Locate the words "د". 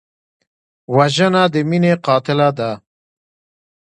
1.53-1.55